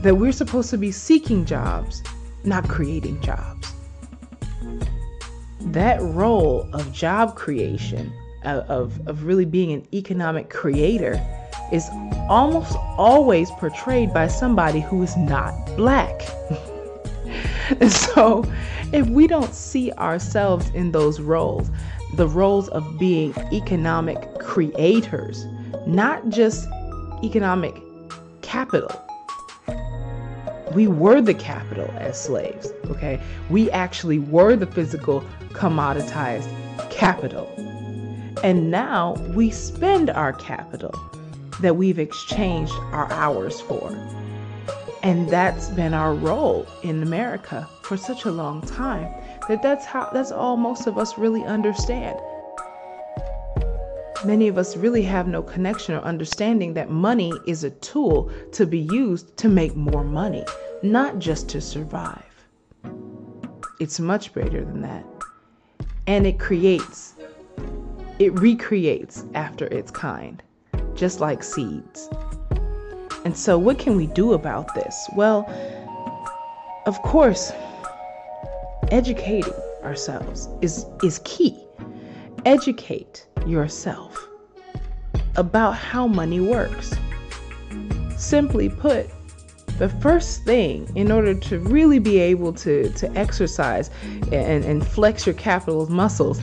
That 0.01 0.15
we're 0.15 0.31
supposed 0.31 0.69
to 0.69 0.77
be 0.77 0.91
seeking 0.91 1.45
jobs 1.45 2.03
not 2.43 2.67
creating 2.67 3.21
jobs. 3.21 3.73
That 5.61 6.01
role 6.01 6.67
of 6.73 6.91
job 6.93 7.35
creation, 7.35 8.13
of, 8.43 8.99
of 9.07 9.23
really 9.23 9.45
being 9.45 9.71
an 9.73 9.87
economic 9.93 10.49
creator, 10.49 11.19
is 11.71 11.89
almost 12.29 12.75
always 12.97 13.51
portrayed 13.51 14.13
by 14.13 14.27
somebody 14.27 14.79
who 14.79 15.03
is 15.03 15.15
not 15.17 15.53
black. 15.75 16.21
and 17.81 17.91
so, 18.13 18.45
if 18.93 19.07
we 19.09 19.27
don't 19.27 19.53
see 19.53 19.91
ourselves 19.93 20.69
in 20.69 20.91
those 20.91 21.19
roles, 21.19 21.69
the 22.15 22.27
roles 22.27 22.69
of 22.69 22.97
being 22.97 23.33
economic 23.51 24.39
creators, 24.39 25.45
not 25.85 26.29
just 26.29 26.67
economic 27.23 27.75
capital, 28.41 29.06
we 30.77 30.85
were 30.85 31.21
the 31.21 31.33
capital 31.33 31.91
as 31.97 32.21
slaves, 32.21 32.71
okay? 32.85 33.19
We 33.49 33.71
actually 33.71 34.19
were 34.19 34.55
the 34.55 34.67
physical 34.67 35.23
commoditized 35.49 36.47
capital. 36.91 37.47
And 38.43 38.69
now 38.69 39.15
we 39.33 39.49
spend 39.49 40.11
our 40.11 40.33
capital 40.33 40.93
that 41.61 41.77
we've 41.77 41.97
exchanged 41.97 42.73
our 42.91 43.11
hours 43.11 43.59
for. 43.59 43.89
And 45.01 45.27
that's 45.31 45.69
been 45.69 45.95
our 45.95 46.13
role 46.13 46.67
in 46.83 47.01
America 47.01 47.67
for 47.81 47.97
such 47.97 48.25
a 48.25 48.31
long 48.31 48.61
time 48.61 49.11
that 49.47 49.63
that's 49.63 49.83
how 49.83 50.11
that's 50.13 50.31
all 50.31 50.57
most 50.57 50.85
of 50.85 50.99
us 50.99 51.17
really 51.17 51.43
understand. 51.43 52.19
Many 54.25 54.47
of 54.47 54.59
us 54.59 54.77
really 54.77 55.03
have 55.03 55.27
no 55.27 55.41
connection 55.41 55.95
or 55.95 56.01
understanding 56.01 56.73
that 56.73 56.91
money 56.91 57.31
is 57.47 57.63
a 57.63 57.69
tool 57.69 58.31
to 58.51 58.67
be 58.67 58.79
used 58.79 59.37
to 59.37 59.47
make 59.47 59.75
more 59.75 60.03
money, 60.03 60.43
not 60.83 61.19
just 61.19 61.49
to 61.49 61.61
survive. 61.61 62.23
It's 63.79 63.99
much 63.99 64.33
greater 64.33 64.63
than 64.63 64.81
that. 64.81 65.05
And 66.07 66.25
it 66.25 66.39
creates, 66.39 67.13
it 68.19 68.33
recreates 68.39 69.25
after 69.33 69.65
its 69.67 69.91
kind, 69.91 70.41
just 70.95 71.19
like 71.19 71.43
seeds. 71.43 72.09
And 73.25 73.35
so, 73.35 73.57
what 73.57 73.77
can 73.77 73.97
we 73.97 74.07
do 74.07 74.33
about 74.33 74.73
this? 74.73 75.09
Well, 75.15 75.45
of 76.85 77.01
course, 77.01 77.51
educating 78.89 79.53
ourselves 79.83 80.47
is, 80.61 80.85
is 81.03 81.19
key. 81.25 81.61
Educate 82.45 83.27
yourself 83.45 84.27
about 85.35 85.75
how 85.75 86.07
money 86.07 86.39
works. 86.39 86.93
Simply 88.17 88.69
put, 88.69 89.09
the 89.77 89.89
first 89.89 90.43
thing 90.43 90.91
in 90.95 91.11
order 91.11 91.33
to 91.33 91.59
really 91.59 91.99
be 91.99 92.17
able 92.19 92.53
to, 92.53 92.89
to 92.93 93.11
exercise 93.17 93.89
and, 94.31 94.65
and 94.65 94.85
flex 94.85 95.25
your 95.25 95.35
capital 95.35 95.89
muscles 95.91 96.41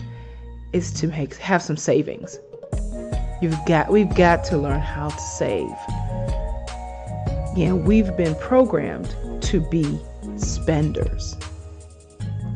is 0.72 0.92
to 0.92 1.08
make 1.08 1.34
have 1.36 1.62
some 1.62 1.76
savings. 1.76 2.38
You've 3.42 3.58
got 3.66 3.90
we've 3.90 4.14
got 4.14 4.44
to 4.44 4.56
learn 4.56 4.80
how 4.80 5.08
to 5.08 5.20
save. 5.20 5.76
Yeah, 7.56 7.72
we've 7.72 8.16
been 8.16 8.34
programmed 8.36 9.14
to 9.42 9.60
be 9.60 10.00
spenders. 10.36 11.36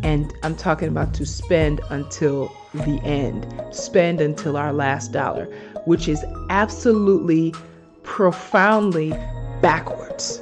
And 0.03 0.33
I'm 0.43 0.57
talking 0.57 0.89
about 0.89 1.13
to 1.15 1.27
spend 1.27 1.81
until 1.91 2.53
the 2.73 3.01
end, 3.05 3.47
spend 3.75 4.21
until 4.21 4.57
our 4.57 4.73
last 4.73 5.13
dollar, 5.13 5.47
which 5.85 6.09
is 6.09 6.25
absolutely 6.51 7.53
profoundly 8.03 9.11
backwards. 9.61 10.41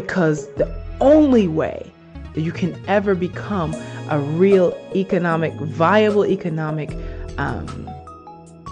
Because 0.00 0.46
the 0.54 0.72
only 1.00 1.48
way 1.48 1.90
that 2.34 2.42
you 2.42 2.52
can 2.52 2.80
ever 2.86 3.16
become 3.16 3.74
a 4.10 4.20
real 4.20 4.72
economic, 4.94 5.52
viable 5.54 6.24
economic 6.24 6.92
um, 7.36 7.90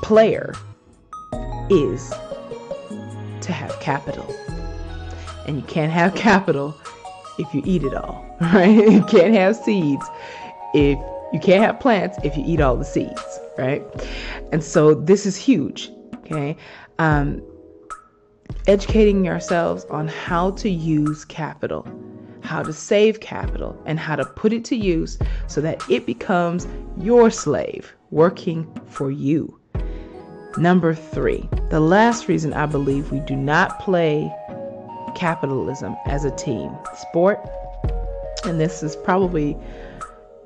player 0.04 0.54
is 1.68 2.10
to 3.40 3.52
have 3.52 3.76
capital. 3.80 4.32
And 5.48 5.56
you 5.56 5.64
can't 5.64 5.90
have 5.90 6.14
capital 6.14 6.80
if 7.40 7.52
you 7.52 7.60
eat 7.64 7.82
it 7.82 7.92
all, 7.92 8.24
right? 8.40 8.68
You 8.68 9.02
can't 9.02 9.34
have 9.34 9.56
seeds 9.56 10.06
if 10.74 10.96
you 11.32 11.40
can't 11.40 11.64
have 11.64 11.80
plants 11.80 12.18
if 12.22 12.36
you 12.36 12.44
eat 12.46 12.60
all 12.60 12.76
the 12.76 12.84
seeds, 12.84 13.40
right? 13.58 13.82
And 14.52 14.62
so 14.62 14.94
this 14.94 15.26
is 15.26 15.34
huge, 15.34 15.90
okay? 16.18 16.56
Um, 17.00 17.42
educating 18.66 19.24
yourselves 19.24 19.84
on 19.86 20.08
how 20.08 20.50
to 20.52 20.68
use 20.68 21.24
capital, 21.24 21.86
how 22.42 22.62
to 22.62 22.72
save 22.72 23.20
capital, 23.20 23.80
and 23.86 23.98
how 23.98 24.16
to 24.16 24.24
put 24.24 24.52
it 24.52 24.64
to 24.64 24.76
use 24.76 25.18
so 25.46 25.60
that 25.60 25.82
it 25.90 26.06
becomes 26.06 26.66
your 26.98 27.30
slave 27.30 27.94
working 28.10 28.66
for 28.86 29.10
you. 29.10 29.58
Number 30.56 30.94
three, 30.94 31.48
the 31.70 31.80
last 31.80 32.28
reason 32.28 32.54
I 32.54 32.66
believe 32.66 33.12
we 33.12 33.20
do 33.20 33.36
not 33.36 33.78
play 33.78 34.32
capitalism 35.14 35.96
as 36.06 36.24
a 36.24 36.30
team 36.32 36.76
sport, 36.96 37.38
and 38.44 38.60
this 38.60 38.82
is 38.82 38.96
probably 38.96 39.56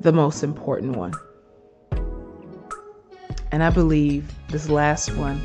the 0.00 0.12
most 0.12 0.42
important 0.42 0.96
one. 0.96 1.14
And 3.52 3.62
I 3.62 3.70
believe 3.70 4.32
this 4.48 4.68
last 4.68 5.14
one 5.16 5.40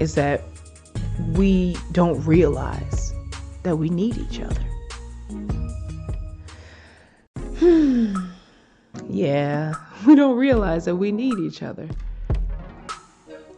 is 0.00 0.14
that 0.14 0.42
we 1.34 1.76
don't 1.92 2.24
realize 2.24 3.12
that 3.62 3.76
we 3.76 3.88
need 3.88 4.16
each 4.18 4.40
other. 4.40 4.64
Hmm. 7.58 8.16
yeah, 9.08 9.74
we 10.06 10.14
don't 10.14 10.36
realize 10.36 10.84
that 10.86 10.96
we 10.96 11.12
need 11.12 11.38
each 11.38 11.62
other. 11.62 11.88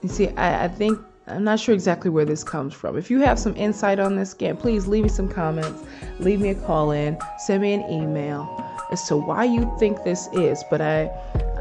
You 0.02 0.08
see, 0.08 0.28
I, 0.30 0.64
I 0.64 0.68
think 0.68 1.00
I'm 1.26 1.44
not 1.44 1.58
sure 1.58 1.74
exactly 1.74 2.10
where 2.10 2.26
this 2.26 2.44
comes 2.44 2.74
from. 2.74 2.98
If 2.98 3.10
you 3.10 3.20
have 3.20 3.38
some 3.38 3.56
insight 3.56 3.98
on 3.98 4.16
this, 4.16 4.34
again, 4.34 4.58
please 4.58 4.86
leave 4.86 5.04
me 5.04 5.08
some 5.08 5.28
comments, 5.28 5.82
leave 6.18 6.40
me 6.40 6.50
a 6.50 6.54
call 6.54 6.90
in, 6.90 7.16
send 7.38 7.62
me 7.62 7.72
an 7.72 7.90
email 7.90 8.62
as 8.90 9.08
to 9.08 9.16
why 9.16 9.44
you 9.44 9.74
think 9.78 10.04
this 10.04 10.28
is. 10.34 10.62
But 10.70 10.82
I, 10.82 11.10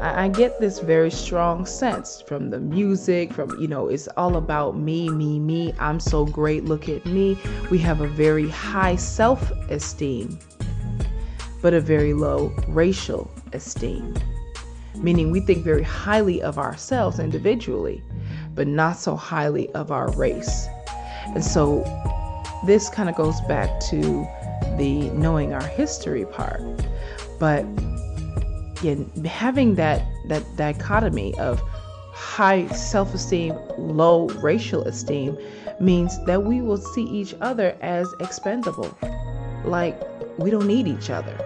I 0.00 0.28
get 0.28 0.60
this 0.60 0.80
very 0.80 1.10
strong 1.10 1.66
sense 1.66 2.20
from 2.20 2.50
the 2.50 2.60
music, 2.60 3.32
from 3.32 3.50
you 3.60 3.68
know, 3.68 3.88
it's 3.88 4.08
all 4.16 4.36
about 4.36 4.76
me, 4.76 5.08
me, 5.08 5.38
me. 5.38 5.72
I'm 5.78 6.00
so 6.00 6.26
great. 6.26 6.64
Look 6.64 6.88
at 6.88 7.06
me. 7.06 7.38
We 7.70 7.78
have 7.78 8.00
a 8.00 8.08
very 8.08 8.48
high 8.48 8.96
self-esteem, 8.96 10.38
but 11.62 11.74
a 11.74 11.80
very 11.80 12.12
low 12.12 12.52
racial 12.68 13.30
esteem, 13.52 14.14
meaning 14.96 15.30
we 15.30 15.40
think 15.40 15.64
very 15.64 15.82
highly 15.82 16.42
of 16.42 16.58
ourselves 16.58 17.18
individually 17.18 18.02
but 18.54 18.66
not 18.66 18.96
so 18.96 19.16
highly 19.16 19.68
of 19.70 19.90
our 19.90 20.10
race. 20.12 20.68
And 21.26 21.44
so 21.44 21.82
this 22.66 22.88
kind 22.88 23.08
of 23.08 23.14
goes 23.14 23.40
back 23.42 23.80
to 23.90 24.26
the 24.78 25.10
knowing 25.14 25.52
our 25.52 25.66
history 25.66 26.24
part. 26.26 26.62
But 27.38 27.64
again, 28.78 29.10
having 29.24 29.74
that 29.76 30.02
that 30.28 30.44
dichotomy 30.56 31.36
of 31.38 31.60
high 32.12 32.66
self-esteem, 32.68 33.56
low 33.78 34.28
racial 34.42 34.82
esteem 34.84 35.36
means 35.80 36.22
that 36.24 36.44
we 36.44 36.60
will 36.60 36.76
see 36.76 37.04
each 37.04 37.34
other 37.40 37.76
as 37.80 38.12
expendable. 38.20 38.96
Like 39.64 40.00
we 40.38 40.50
don't 40.50 40.66
need 40.66 40.86
each 40.86 41.10
other. 41.10 41.36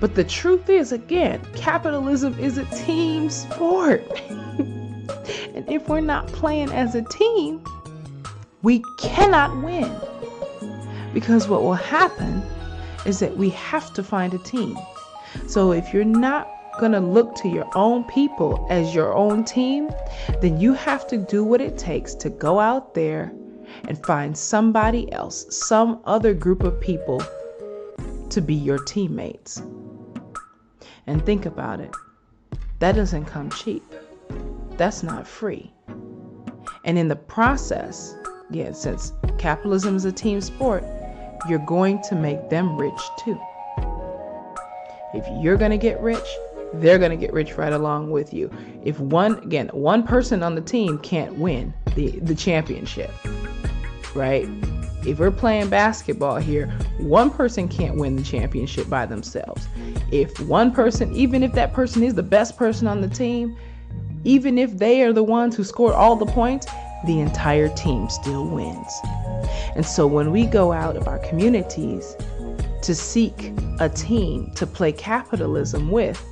But 0.00 0.16
the 0.16 0.24
truth 0.24 0.68
is, 0.68 0.90
again, 0.90 1.40
capitalism 1.54 2.36
is 2.38 2.58
a 2.58 2.64
team 2.66 3.30
sport. 3.30 4.02
And 5.54 5.68
if 5.68 5.88
we're 5.88 6.00
not 6.00 6.26
playing 6.28 6.70
as 6.70 6.94
a 6.94 7.02
team, 7.02 7.62
we 8.62 8.82
cannot 8.98 9.62
win. 9.62 9.94
Because 11.12 11.46
what 11.46 11.62
will 11.62 11.74
happen 11.74 12.42
is 13.04 13.18
that 13.20 13.36
we 13.36 13.50
have 13.50 13.92
to 13.94 14.02
find 14.02 14.32
a 14.32 14.38
team. 14.38 14.76
So 15.48 15.72
if 15.72 15.92
you're 15.92 16.04
not 16.04 16.48
going 16.78 16.92
to 16.92 17.00
look 17.00 17.34
to 17.36 17.48
your 17.48 17.68
own 17.74 18.04
people 18.04 18.66
as 18.70 18.94
your 18.94 19.14
own 19.14 19.44
team, 19.44 19.90
then 20.40 20.58
you 20.58 20.72
have 20.74 21.06
to 21.08 21.18
do 21.18 21.44
what 21.44 21.60
it 21.60 21.76
takes 21.76 22.14
to 22.16 22.30
go 22.30 22.58
out 22.58 22.94
there 22.94 23.32
and 23.88 24.04
find 24.04 24.36
somebody 24.36 25.10
else, 25.12 25.46
some 25.54 26.00
other 26.04 26.34
group 26.34 26.62
of 26.62 26.80
people 26.80 27.22
to 28.30 28.40
be 28.40 28.54
your 28.54 28.78
teammates. 28.78 29.62
And 31.06 31.24
think 31.26 31.46
about 31.46 31.80
it 31.80 31.90
that 32.82 32.96
doesn't 32.96 33.26
come 33.26 33.48
cheap. 33.48 33.84
That's 34.76 35.04
not 35.04 35.24
free. 35.24 35.72
And 36.84 36.98
in 36.98 37.06
the 37.06 37.14
process, 37.14 38.16
yeah, 38.50 38.72
since 38.72 39.12
capitalism 39.38 39.94
is 39.94 40.04
a 40.04 40.10
team 40.10 40.40
sport, 40.40 40.82
you're 41.48 41.64
going 41.64 42.02
to 42.02 42.16
make 42.16 42.50
them 42.50 42.76
rich 42.76 43.00
too. 43.24 43.40
If 45.14 45.26
you're 45.42 45.56
going 45.56 45.70
to 45.70 45.78
get 45.78 46.00
rich, 46.00 46.26
they're 46.74 46.98
going 46.98 47.10
to 47.10 47.16
get 47.16 47.32
rich 47.32 47.56
right 47.58 47.72
along 47.72 48.10
with 48.10 48.32
you. 48.32 48.50
If 48.84 48.98
one, 48.98 49.38
again, 49.38 49.68
one 49.68 50.02
person 50.02 50.42
on 50.42 50.54
the 50.54 50.60
team 50.60 50.98
can't 50.98 51.34
win 51.34 51.74
the, 51.94 52.18
the 52.20 52.34
championship, 52.34 53.10
right? 54.14 54.48
If 55.04 55.18
we're 55.18 55.32
playing 55.32 55.68
basketball 55.68 56.36
here, 56.36 56.68
one 56.98 57.30
person 57.30 57.68
can't 57.68 57.96
win 57.96 58.16
the 58.16 58.22
championship 58.22 58.88
by 58.88 59.04
themselves. 59.04 59.68
If 60.12 60.38
one 60.40 60.72
person, 60.72 61.12
even 61.14 61.42
if 61.42 61.52
that 61.52 61.72
person 61.74 62.02
is 62.02 62.14
the 62.14 62.22
best 62.22 62.56
person 62.56 62.86
on 62.86 63.00
the 63.00 63.08
team, 63.08 63.56
even 64.24 64.56
if 64.56 64.78
they 64.78 65.02
are 65.02 65.12
the 65.12 65.24
ones 65.24 65.56
who 65.56 65.64
scored 65.64 65.94
all 65.94 66.16
the 66.16 66.26
points, 66.26 66.66
the 67.04 67.18
entire 67.18 67.68
team 67.68 68.08
still 68.08 68.46
wins. 68.46 69.00
And 69.74 69.84
so 69.84 70.06
when 70.06 70.30
we 70.30 70.46
go 70.46 70.72
out 70.72 70.96
of 70.96 71.08
our 71.08 71.18
communities 71.18 72.16
to 72.82 72.94
seek 72.94 73.52
a 73.80 73.88
team 73.88 74.50
to 74.56 74.66
play 74.66 74.92
capitalism 74.92 75.90
with, 75.90 76.24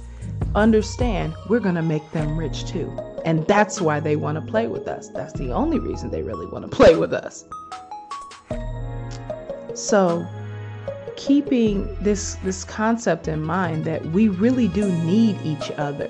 understand 0.55 1.35
we're 1.49 1.61
going 1.61 1.75
to 1.75 1.83
make 1.83 2.09
them 2.13 2.37
rich 2.37 2.67
too. 2.67 2.91
And 3.25 3.47
that's 3.47 3.81
why 3.81 4.01
they 4.01 4.17
want 4.17 4.37
to 4.37 4.51
play 4.51 4.67
with 4.67 4.89
us. 4.89 5.09
That's 5.09 5.33
the 5.35 5.53
only 5.53 5.79
reason 5.79 6.11
they 6.11 6.23
really 6.23 6.47
want 6.47 6.71
to 6.71 6.77
play 6.77 6.97
with 6.97 7.13
us. 7.13 7.45
So, 9.75 10.27
keeping 11.17 11.97
this 12.03 12.37
this 12.37 12.65
concept 12.65 13.29
in 13.29 13.43
mind 13.43 13.85
that 13.85 14.05
we 14.07 14.29
really 14.29 14.69
do 14.69 14.91
need 15.05 15.39
each 15.45 15.71
other 15.73 16.09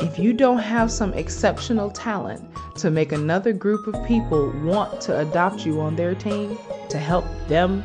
if 0.00 0.18
you 0.18 0.32
don't 0.32 0.58
have 0.58 0.90
some 0.90 1.12
exceptional 1.12 1.90
talent 1.90 2.42
to 2.76 2.90
make 2.90 3.12
another 3.12 3.52
group 3.52 3.86
of 3.86 3.94
people 4.06 4.50
want 4.64 5.00
to 5.02 5.18
adopt 5.20 5.66
you 5.66 5.80
on 5.80 5.94
their 5.94 6.14
team 6.14 6.58
to 6.88 6.98
help 6.98 7.24
them 7.48 7.84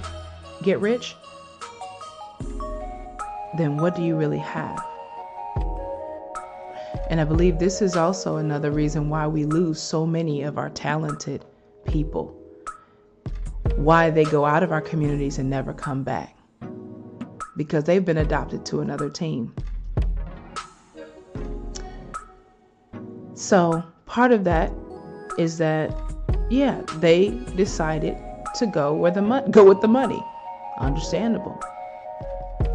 get 0.64 0.80
rich, 0.80 1.16
then 3.58 3.78
what 3.78 3.96
do 3.96 4.04
you 4.04 4.16
really 4.16 4.40
have? 4.40 4.84
And 7.10 7.22
I 7.22 7.24
believe 7.24 7.60
this 7.60 7.82
is 7.82 7.96
also 7.96 8.38
another 8.38 8.72
reason 8.72 9.10
why 9.10 9.28
we 9.28 9.46
lose 9.46 9.82
so 9.82 10.06
many 10.06 10.44
of 10.44 10.58
our 10.58 10.70
talented 10.70 11.46
people. 11.86 12.36
Why 13.76 14.10
they 14.10 14.24
go 14.24 14.46
out 14.46 14.64
of 14.64 14.72
our 14.72 14.82
communities 14.82 15.38
and 15.38 15.50
never 15.50 15.74
come 15.74 16.04
back. 16.04 16.36
Because 17.58 17.84
they've 17.84 18.04
been 18.04 18.18
adopted 18.18 18.66
to 18.68 18.82
another 18.82 19.10
team. 19.10 19.54
So 23.34 23.84
part 24.06 24.32
of 24.32 24.44
that 24.46 24.72
is 25.38 25.58
that, 25.58 25.94
yeah, 26.50 26.82
they 26.98 27.30
decided 27.56 28.18
to 28.56 28.66
go 28.66 28.94
where 28.94 29.12
the 29.12 29.22
money 29.22 29.52
go 29.52 29.64
with 29.64 29.82
the 29.82 29.88
money. 29.88 30.24
Understandable. 30.80 31.60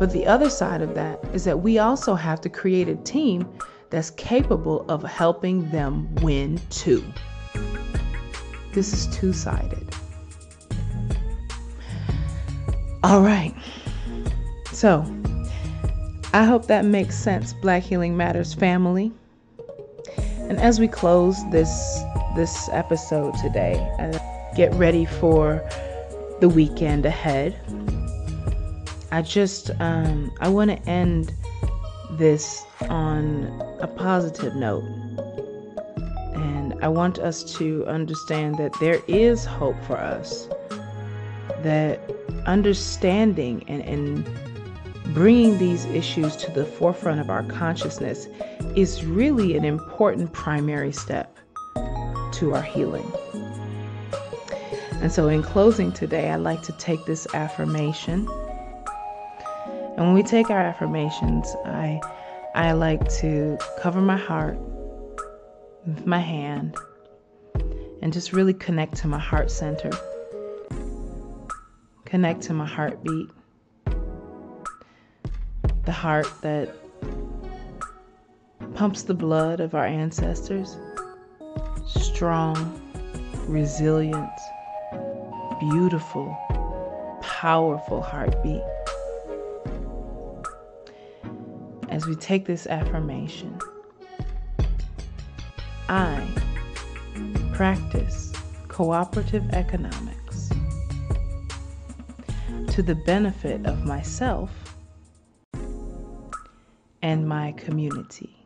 But 0.01 0.13
the 0.13 0.27
other 0.27 0.49
side 0.49 0.81
of 0.81 0.95
that 0.95 1.23
is 1.35 1.45
that 1.45 1.61
we 1.61 1.79
also 1.79 2.15
have 2.15 2.41
to 2.41 2.49
create 2.49 2.89
a 2.89 2.97
team 2.97 3.47
that's 3.91 4.09
capable 4.13 4.87
of 4.89 5.03
helping 5.03 5.69
them 5.73 6.13
win 6.17 6.59
too. 6.71 7.05
This 8.73 8.95
is 8.95 9.07
two 9.15 9.35
sided. 9.35 9.87
All 13.03 13.21
right. 13.21 13.55
So, 14.73 15.05
I 16.33 16.45
hope 16.45 16.67
that 16.69 16.87
makes 16.87 17.19
sense, 17.19 17.53
Black 17.53 17.83
Healing 17.83 18.17
Matters 18.17 18.55
family. 18.55 19.13
And 20.39 20.59
as 20.59 20.81
we 20.81 20.89
close 20.89 21.37
this 21.51 22.01
this 22.37 22.71
episode 22.73 23.35
today, 23.35 23.75
and 23.99 24.19
get 24.57 24.73
ready 24.77 25.05
for 25.05 25.63
the 26.41 26.49
weekend 26.49 27.05
ahead, 27.05 27.55
I 29.11 29.23
just 29.23 29.71
um, 29.81 30.33
I 30.41 30.49
want 30.49 30.71
to 30.71 30.79
end 30.89 31.35
this 32.13 32.65
on 32.89 33.45
a 33.81 33.87
positive 33.87 34.55
note. 34.55 34.85
And 36.35 36.75
I 36.83 36.89
want 36.89 37.19
us 37.19 37.43
to 37.59 37.87
understand 37.87 38.57
that 38.59 38.73
there 38.81 39.01
is 39.09 39.45
hope 39.45 39.77
for 39.85 39.97
us. 39.97 40.49
That 41.63 42.01
understanding 42.47 43.65
and, 43.69 43.83
and 43.83 45.15
bringing 45.15 45.59
these 45.59 45.85
issues 45.87 46.37
to 46.37 46.51
the 46.53 46.65
forefront 46.65 47.21
of 47.21 47.31
our 47.31 47.43
consciousness 47.45 48.29
is 48.77 49.05
really 49.05 49.57
an 49.57 49.65
important 49.65 50.33
primary 50.33 50.93
step 50.93 51.37
to 52.33 52.55
our 52.55 52.63
healing. 52.63 53.11
And 55.03 55.11
so, 55.11 55.29
in 55.29 55.43
closing 55.43 55.93
today, 55.93 56.31
I'd 56.31 56.37
like 56.37 56.63
to 56.63 56.73
take 56.73 57.07
this 57.07 57.27
affirmation. 57.35 58.29
And 59.97 60.07
when 60.07 60.15
we 60.15 60.23
take 60.23 60.51
our 60.51 60.61
affirmations, 60.61 61.55
I, 61.65 62.01
I 62.55 62.73
like 62.73 63.09
to 63.21 63.59
cover 63.81 64.01
my 64.01 64.17
heart 64.17 64.59
with 65.87 66.07
my 66.07 66.21
hand 66.21 66.77
and 68.03 68.13
just 68.13 68.33
really 68.33 68.55
connect 68.55 68.97
to 68.99 69.09
my 69.09 69.19
heart 69.19 69.51
center, 69.51 69.91
connect 72.05 72.43
to 72.43 72.55
my 72.55 72.67
heartbeat 72.67 73.31
the 75.85 75.93
heart 75.93 76.29
that 76.43 76.73
pumps 78.75 79.03
the 79.03 79.15
blood 79.15 79.61
of 79.61 79.75
our 79.75 79.85
ancestors. 79.85 80.77
Strong, 81.87 82.55
resilient, 83.49 84.31
beautiful, 85.59 86.37
powerful 87.23 88.01
heartbeat. 88.01 88.63
As 91.91 92.07
we 92.07 92.15
take 92.15 92.47
this 92.47 92.69
affirmation, 92.69 93.59
I 95.89 96.25
practice 97.53 98.33
cooperative 98.69 99.51
economics 99.51 100.51
to 102.69 102.83
the 102.83 102.95
benefit 102.95 103.67
of 103.67 103.85
myself 103.85 104.51
and 107.03 107.29
my 107.29 107.53
community. 107.53 108.37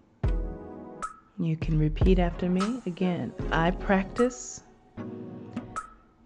You 1.39 1.57
can 1.59 1.79
repeat 1.79 2.19
after 2.19 2.49
me 2.49 2.81
again. 2.87 3.33
I 3.53 3.73
practice 3.73 4.63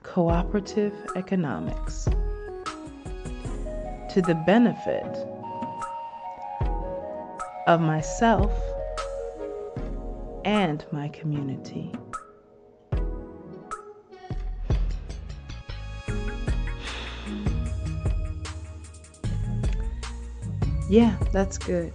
cooperative 0.04 0.94
economics 1.16 2.04
to 4.10 4.22
the 4.22 4.40
benefit 4.46 5.37
of 7.68 7.82
myself 7.82 8.50
and 10.46 10.86
my 10.90 11.06
community. 11.08 11.92
Yeah, 20.88 21.18
that's 21.30 21.58
good. 21.58 21.92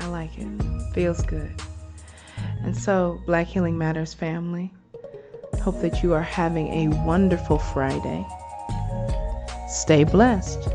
I 0.00 0.08
like 0.08 0.36
it. 0.36 0.48
Feels 0.94 1.22
good. 1.22 1.54
And 2.64 2.76
so, 2.76 3.20
Black 3.26 3.46
Healing 3.46 3.78
Matters 3.78 4.12
family, 4.12 4.72
hope 5.62 5.80
that 5.80 6.02
you 6.02 6.12
are 6.12 6.22
having 6.22 6.66
a 6.72 7.04
wonderful 7.06 7.58
Friday. 7.58 8.26
Stay 9.68 10.02
blessed. 10.02 10.68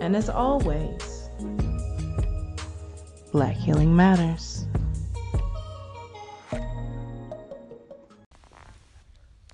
And 0.00 0.14
as 0.14 0.28
always, 0.28 1.05
Black 3.36 3.54
Healing 3.54 3.94
Matters. 3.94 4.64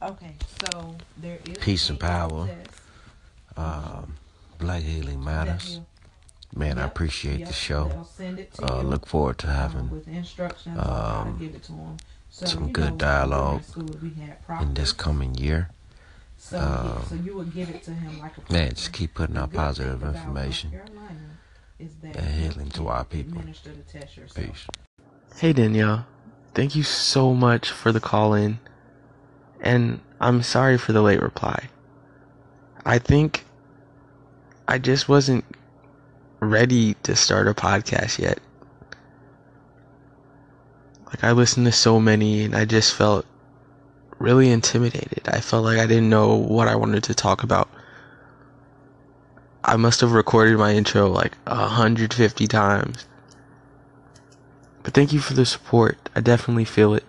Okay, 0.01 0.37
so 0.61 0.95
there 1.17 1.41
is 1.49 1.59
Peace 1.59 1.91
and 1.91 1.99
power. 1.99 2.49
Um, 3.57 4.15
Black 4.61 4.85
Healing 4.85 5.25
Matters. 5.25 5.81
That 6.53 6.57
Man, 6.57 6.79
I 6.79 6.85
appreciate 6.85 7.41
yep, 7.41 7.49
the 7.49 7.55
show. 7.55 7.89
they'll 7.89 8.05
send 8.05 8.39
it 8.39 8.55
to 8.55 8.73
Uh, 8.73 8.83
you, 8.83 8.87
look 8.87 9.05
forward 9.05 9.39
to 9.39 9.49
um, 9.49 9.53
having 9.53 9.91
with 9.91 10.07
instructions 10.07 10.77
to 10.79 10.93
um, 10.93 11.39
give 11.41 11.57
it 11.57 11.65
to 11.65 11.73
'em. 11.73 11.97
So, 12.31 12.47
some 12.47 12.71
good 12.71 12.75
know, 12.75 12.75
when 12.75 12.75
we 12.75 12.83
were 12.83 12.89
in 12.93 12.99
dialogue 12.99 13.65
school, 13.65 13.97
we 14.01 14.11
had 14.11 14.63
in 14.63 14.75
this 14.75 14.93
coming 14.93 15.35
year. 15.35 15.71
So, 16.39 16.59
um, 16.59 17.05
so 17.09 17.15
you 17.17 17.37
would 17.37 17.53
give 17.55 17.71
it 17.71 17.83
to 17.85 17.93
him 17.93 18.19
like 18.21 18.33
a 18.37 18.53
Man, 18.53 18.71
just 18.71 18.93
keep 18.93 19.15
putting 19.15 19.37
out 19.37 19.53
positive 19.53 20.01
thing 20.01 20.09
about 20.09 20.17
information 20.21 20.71
Carolina 20.71 21.19
is 21.22 21.22
that 21.79 22.17
and 22.17 22.53
healing 22.53 22.71
to 22.71 22.89
our 22.89 23.05
people. 23.05 23.39
administer 23.39 23.71
the 23.71 23.83
test 23.83 24.17
yourself. 24.17 24.47
Peace. 24.47 24.67
Hey 25.37 25.53
Danielle, 25.53 26.07
thank 26.55 26.77
you 26.77 26.83
so 26.83 27.35
much 27.35 27.71
for 27.71 27.93
the 27.93 28.01
call 28.01 28.35
in. 28.35 28.59
And 29.61 30.01
I'm 30.21 30.43
sorry 30.43 30.79
for 30.79 30.93
the 30.93 31.03
late 31.03 31.23
reply. 31.23 31.69
I 32.85 32.99
think 32.99 33.45
I 34.67 34.79
just 34.79 35.09
wasn't 35.09 35.45
ready 36.41 36.95
to 37.05 37.15
start 37.15 37.47
a 37.47 37.55
podcast 37.55 38.19
yet. 38.19 38.39
Like, 41.07 41.23
I 41.23 41.33
listened 41.33 41.67
to 41.67 41.73
so 41.73 42.01
many 42.01 42.43
and 42.43 42.57
I 42.57 42.65
just 42.65 42.95
felt 42.95 43.27
really 44.19 44.51
intimidated. 44.51 45.29
I 45.29 45.41
felt 45.41 45.65
like 45.65 45.79
I 45.79 45.87
didn't 45.87 46.09
know 46.09 46.35
what 46.35 46.69
I 46.69 46.77
wanted 46.77 47.05
to 47.05 47.15
talk 47.15 47.43
about. 47.43 47.69
I 49.65 49.77
must 49.77 50.01
have 50.01 50.13
recorded 50.13 50.59
my 50.59 50.75
intro 50.75 51.09
like 51.09 51.37
150 51.47 52.47
times. 52.49 53.07
But 54.83 54.95
thank 54.95 55.13
you 55.13 55.21
for 55.21 55.35
the 55.35 55.47
support. 55.47 55.99
I 56.17 56.21
definitely 56.21 56.65
feel 56.65 56.95
it. 56.95 57.05